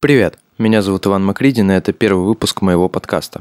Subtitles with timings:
[0.00, 3.40] Привет, меня зовут Иван Макридин, и это первый выпуск моего подкаста.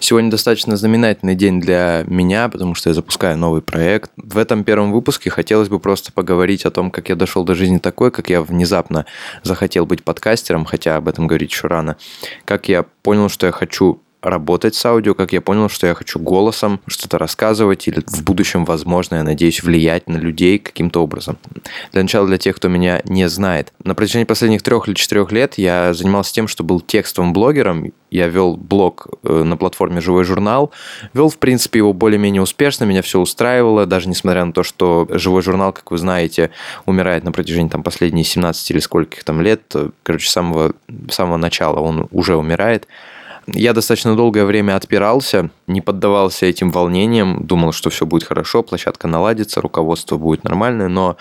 [0.00, 4.10] Сегодня достаточно знаменательный день для меня, потому что я запускаю новый проект.
[4.16, 7.78] В этом первом выпуске хотелось бы просто поговорить о том, как я дошел до жизни
[7.78, 9.06] такой, как я внезапно
[9.42, 11.96] захотел быть подкастером, хотя об этом говорить еще рано.
[12.44, 16.18] Как я понял, что я хочу работать с аудио, как я понял, что я хочу
[16.18, 21.36] голосом что-то рассказывать или в будущем, возможно, я надеюсь, влиять на людей каким-то образом.
[21.92, 23.72] Для начала, для тех, кто меня не знает.
[23.84, 27.92] На протяжении последних трех или четырех лет я занимался тем, что был текстовым блогером.
[28.10, 30.72] Я вел блог э, на платформе «Живой журнал».
[31.12, 35.42] Вел, в принципе, его более-менее успешно, меня все устраивало, даже несмотря на то, что «Живой
[35.42, 36.50] журнал», как вы знаете,
[36.86, 39.74] умирает на протяжении там, последних 17 или скольких там лет.
[40.02, 40.72] Короче, с самого,
[41.10, 42.86] самого начала он уже умирает.
[43.46, 49.08] Я достаточно долгое время отпирался, не поддавался этим волнениям, думал, что все будет хорошо, площадка
[49.08, 51.16] наладится, руководство будет нормальное, но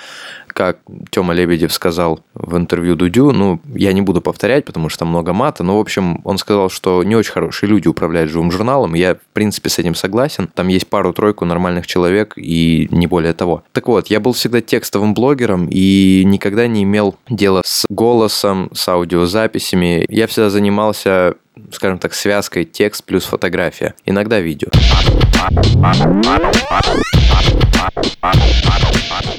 [0.47, 5.33] как Тёма Лебедев сказал в интервью Дудю, ну, я не буду повторять, потому что много
[5.33, 9.15] мата, но, в общем, он сказал, что не очень хорошие люди управляют живым журналом, я,
[9.15, 10.49] в принципе, с этим согласен.
[10.53, 13.63] Там есть пару-тройку нормальных человек и не более того.
[13.71, 18.87] Так вот, я был всегда текстовым блогером и никогда не имел дела с голосом, с
[18.87, 20.05] аудиозаписями.
[20.07, 21.35] Я всегда занимался
[21.71, 24.69] скажем так, связкой текст плюс фотография, иногда видео.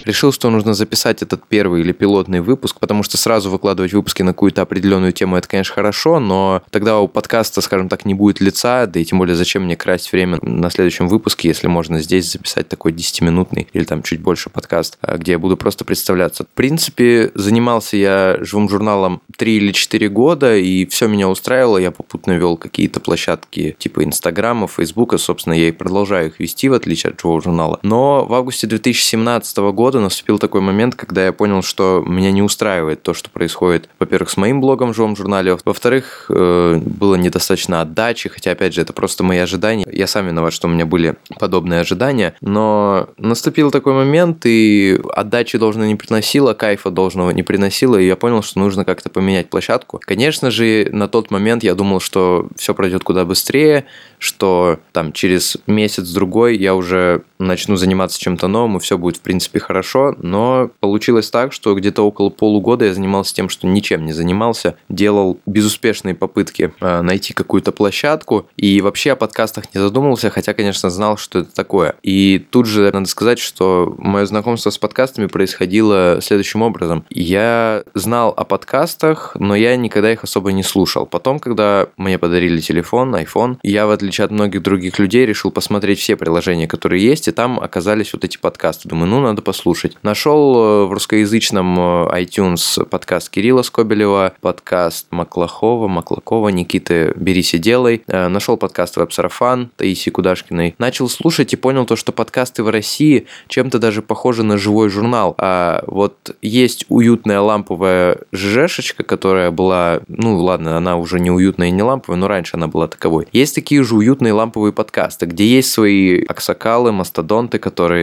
[0.05, 4.33] Решил, что нужно записать этот первый или пилотный выпуск, потому что сразу выкладывать выпуски на
[4.33, 8.87] какую-то определенную тему, это, конечно, хорошо, но тогда у подкаста, скажем так, не будет лица,
[8.87, 12.69] да и тем более зачем мне красть время на следующем выпуске, если можно здесь записать
[12.69, 16.45] такой 10-минутный или там чуть больше подкаст, а, где я буду просто представляться.
[16.45, 21.91] В принципе, занимался я живым журналом 3 или 4 года, и все меня устраивало, я
[21.91, 27.13] попутно вел какие-то площадки типа Инстаграма, Фейсбука, собственно, я и продолжаю их вести, в отличие
[27.13, 27.81] от живого журнала.
[27.83, 33.03] Но в августе 2017 года наступил такой момент, когда я понял, что меня не устраивает
[33.03, 38.29] то, что происходит, во-первых, с моим блогом в живом журнале, во-вторых, э, было недостаточно отдачи,
[38.29, 39.87] хотя, опять же, это просто мои ожидания.
[39.91, 45.59] Я сам виноват, что у меня были подобные ожидания, но наступил такой момент, и отдачи
[45.59, 50.01] должно не приносило, кайфа должного не приносило, и я понял, что нужно как-то поменять площадку.
[50.05, 53.85] Конечно же, на тот момент я думал, что все пройдет куда быстрее,
[54.19, 59.61] что там через месяц-другой я уже начну заниматься чем-то новым, и все будет, в принципе,
[59.61, 60.15] хорошо.
[60.19, 65.39] Но получилось так, что где-то около полугода я занимался тем, что ничем не занимался, делал
[65.47, 71.17] безуспешные попытки э, найти какую-то площадку, и вообще о подкастах не задумывался, хотя, конечно, знал,
[71.17, 71.97] что это такое.
[72.03, 77.05] И тут же надо сказать, что мое знакомство с подкастами происходило следующим образом.
[77.11, 81.07] Я знал о подкастах, но я никогда их особо не слушал.
[81.07, 85.99] Потом, когда мне подарили телефон, iPhone, я, в отличие от многих других людей, решил посмотреть
[85.99, 88.89] все приложения, которые есть, и там оказались вот эти подкасты.
[88.89, 89.97] Думаю, ну, надо послушать.
[90.03, 97.59] Нашел э, в русскоязычном э, iTunes подкаст Кирилла Скобелева, подкаст Маклахова, Маклакова, Никиты «Берись и
[97.59, 98.03] делай».
[98.07, 100.77] Э, Нашел подкаст «Веб-сарафан» Таисии Кудашкиной.
[100.79, 105.35] Начал слушать и понял то, что подкасты в России чем-то даже похожи на живой журнал.
[105.39, 111.73] А вот есть уютная ламповая ЖЖшечка, которая была, ну ладно, она уже не уютная и
[111.73, 113.27] не ламповая, но раньше она была таковой.
[113.33, 117.59] Есть такие же уютные ламповые подкасты, где есть свои аксакалы, мастодонты, мастодонты,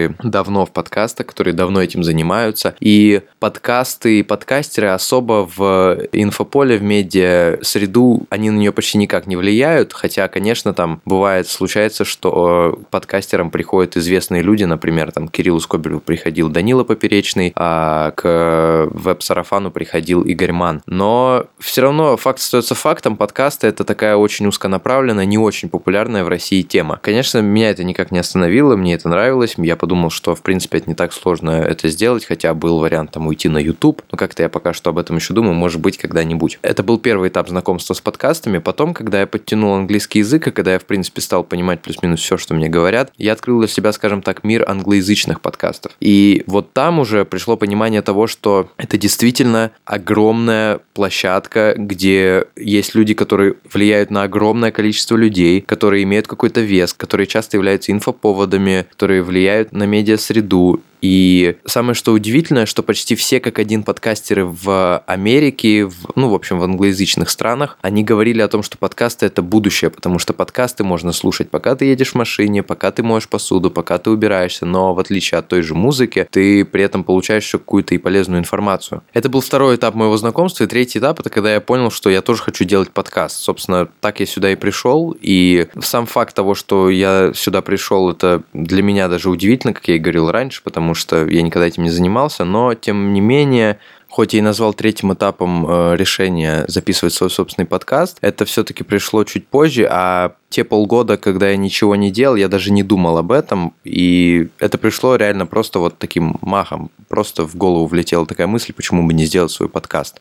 [0.07, 2.75] которые давно в подкастах, которые давно этим занимаются.
[2.79, 9.27] И подкасты и подкастеры особо в инфополе, в медиа среду, они на нее почти никак
[9.27, 15.59] не влияют, хотя, конечно, там бывает, случается, что подкастерам приходят известные люди, например, там Кириллу
[15.59, 20.81] Скобелеву приходил Данила Поперечный, а к веб-сарафану приходил Игорь Ман.
[20.85, 26.27] Но все равно факт остается фактом, подкасты это такая очень узконаправленная, не очень популярная в
[26.27, 26.99] России тема.
[27.01, 29.55] Конечно, меня это никак не остановило, мне это нравилось.
[29.57, 33.27] Я подумал, что, в принципе, это не так сложно это сделать, хотя был вариант там
[33.27, 34.01] уйти на YouTube.
[34.11, 36.59] Но как-то я пока что об этом еще думаю, может быть, когда-нибудь.
[36.61, 38.59] Это был первый этап знакомства с подкастами.
[38.59, 42.37] Потом, когда я подтянул английский язык, и когда я, в принципе, стал понимать плюс-минус все,
[42.37, 45.93] что мне говорят, я открыл для себя, скажем так, мир англоязычных подкастов.
[45.99, 53.13] И вот там уже пришло понимание того, что это действительно огромная площадка, где есть люди,
[53.13, 59.23] которые влияют на огромное количество людей, которые имеют какой-то вес, которые часто являются инфоповодами, которые
[59.23, 65.85] влияют на медиа-среду, И самое что удивительное, что почти все как один подкастеры в Америке,
[65.85, 69.89] в, ну, в общем, в англоязычных странах, они говорили о том, что подкасты это будущее,
[69.89, 73.97] потому что подкасты можно слушать, пока ты едешь в машине, пока ты моешь посуду, пока
[73.97, 77.95] ты убираешься, но в отличие от той же музыки, ты при этом получаешь еще какую-то
[77.95, 79.01] и полезную информацию.
[79.13, 82.21] Это был второй этап моего знакомства, и третий этап это когда я понял, что я
[82.21, 83.37] тоже хочу делать подкаст.
[83.37, 88.43] Собственно, так я сюда и пришел, и сам факт того, что я сюда пришел, это
[88.53, 91.89] для меня даже удивительно, как я и говорил раньше, потому что я никогда этим не
[91.89, 93.79] занимался, но тем не менее
[94.11, 99.23] хоть я и назвал третьим этапом э, решения записывать свой собственный подкаст, это все-таки пришло
[99.23, 103.31] чуть позже, а те полгода, когда я ничего не делал, я даже не думал об
[103.31, 106.91] этом, и это пришло реально просто вот таким махом.
[107.07, 110.19] Просто в голову влетела такая мысль, почему бы не сделать свой подкаст.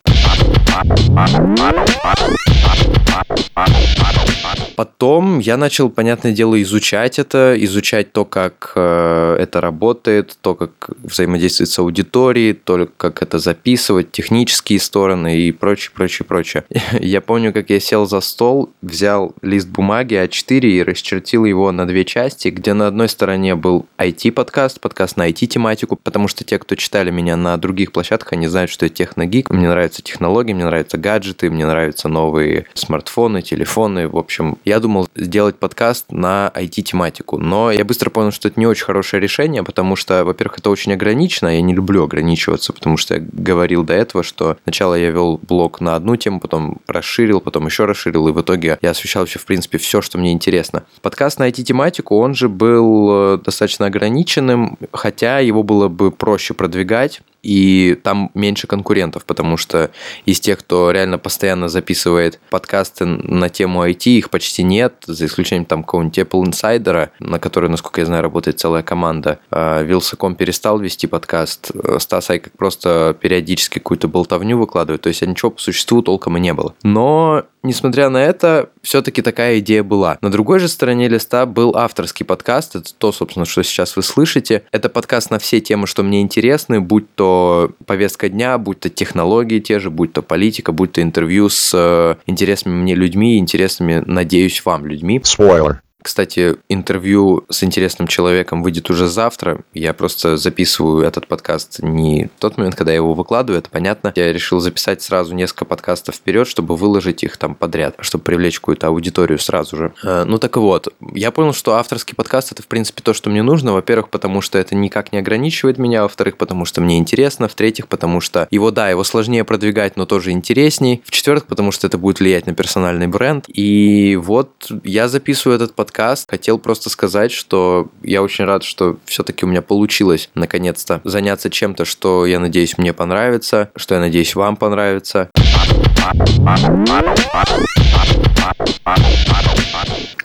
[4.80, 10.88] Потом я начал, понятное дело, изучать это, изучать то, как э, это работает, то, как
[11.02, 16.64] взаимодействует с аудиторией, то, как это записывать, технические стороны и прочее, прочее, прочее.
[16.98, 21.86] Я помню, как я сел за стол, взял лист бумаги А4 и расчертил его на
[21.86, 26.74] две части, где на одной стороне был IT-подкаст, подкаст на IT-тематику, потому что те, кто
[26.74, 30.96] читали меня на других площадках, они знают, что я техногик, мне нравятся технологии, мне нравятся
[30.96, 37.70] гаджеты, мне нравятся новые смартфоны, телефоны, в общем, я думал сделать подкаст на IT-тематику, но
[37.70, 41.48] я быстро понял, что это не очень хорошее решение, потому что, во-первых, это очень ограничено,
[41.48, 45.80] я не люблю ограничиваться, потому что я говорил до этого, что сначала я вел блог
[45.80, 49.46] на одну тему, потом расширил, потом еще расширил, и в итоге я освещал вообще, в
[49.46, 50.84] принципе, все, что мне интересно.
[51.02, 57.22] Подкаст на IT-тематику, он же был э, достаточно ограниченным, хотя его было бы проще продвигать,
[57.42, 59.90] и там меньше конкурентов, потому что
[60.26, 65.64] из тех, кто реально постоянно записывает подкасты на тему IT, их почти нет, за исключением
[65.64, 69.38] там какого-нибудь Apple Insider, на который, насколько я знаю, работает целая команда.
[69.50, 75.60] Вилсаком перестал вести подкаст, Стас Айкак просто периодически какую-то болтовню выкладывает, то есть ничего по
[75.60, 76.74] существу толком и не было.
[76.82, 80.16] Но Несмотря на это, все-таки такая идея была.
[80.22, 82.76] На другой же стороне листа был авторский подкаст.
[82.76, 84.62] Это то, собственно, что сейчас вы слышите.
[84.72, 89.60] Это подкаст на все темы, что мне интересны, будь то повестка дня, будь то технологии
[89.60, 94.64] те же, будь то политика, будь то интервью с э, интересными мне людьми, интересными, надеюсь,
[94.64, 95.18] вам людьми.
[95.18, 95.80] Spoiler.
[96.02, 99.60] Кстати, интервью с интересным человеком выйдет уже завтра.
[99.74, 104.12] Я просто записываю этот подкаст не в тот момент, когда я его выкладываю, это понятно.
[104.16, 108.86] Я решил записать сразу несколько подкастов вперед, чтобы выложить их там подряд, чтобы привлечь какую-то
[108.88, 109.92] аудиторию сразу же.
[110.02, 113.42] Э, ну так вот, я понял, что авторский подкаст это в принципе то, что мне
[113.42, 113.72] нужно.
[113.72, 118.20] Во-первых, потому что это никак не ограничивает меня, во-вторых, потому что мне интересно, в-третьих, потому
[118.20, 122.46] что его, да, его сложнее продвигать, но тоже интересней, в-четвертых, потому что это будет влиять
[122.46, 123.44] на персональный бренд.
[123.48, 124.50] И вот
[124.84, 126.30] я записываю этот подкаст подкаст.
[126.30, 131.84] Хотел просто сказать, что я очень рад, что все-таки у меня получилось наконец-то заняться чем-то,
[131.84, 135.30] что, я надеюсь, мне понравится, что, я надеюсь, вам понравится.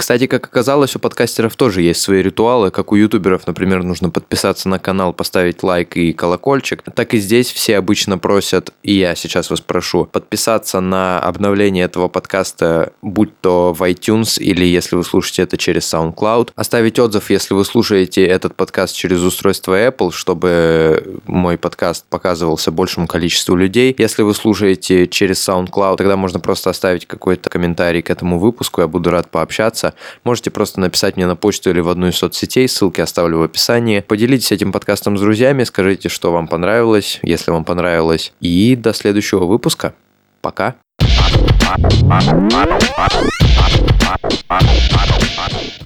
[0.06, 4.70] Кстати, как оказалось, у подкастеров тоже есть свои ритуалы, как у ютуберов, например, нужно подписаться
[4.70, 6.84] на канал, поставить лайк и колокольчик.
[6.94, 12.08] Так и здесь все обычно просят, и я сейчас вас прошу, подписаться на обновление этого
[12.08, 16.52] подкаста, будь то в iTunes или если вы слушаете это через SoundCloud.
[16.56, 23.08] Оставить отзыв, если вы слушаете этот подкаст через устройство Apple, чтобы мой подкаст показывался большему
[23.08, 23.96] количеству людей.
[23.98, 28.88] Если вы слушаете через SoundCloud, тогда можно просто оставить какой-то комментарий к этому выпуску, я
[28.88, 29.95] буду рад пообщаться.
[30.24, 34.00] Можете просто написать мне на почту или в одну из соцсетей, ссылки оставлю в описании.
[34.00, 38.34] Поделитесь этим подкастом с друзьями, скажите, что вам понравилось, если вам понравилось.
[38.42, 39.94] И до следующего выпуска.
[40.42, 40.76] Пока.